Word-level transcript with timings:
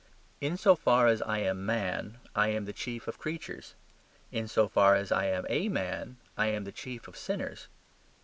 In 0.39 0.57
so 0.57 0.75
far 0.75 1.05
as 1.05 1.21
I 1.21 1.37
am 1.41 1.63
Man 1.63 2.17
I 2.35 2.47
am 2.47 2.65
the 2.65 2.73
chief 2.73 3.07
of 3.07 3.19
creatures. 3.19 3.75
In 4.31 4.47
so 4.47 4.67
far 4.67 4.95
as 4.95 5.11
I 5.11 5.25
am 5.27 5.45
a 5.47 5.69
man 5.69 6.17
I 6.35 6.47
am 6.47 6.63
the 6.63 6.71
chief 6.71 7.07
of 7.07 7.15
sinners. 7.15 7.67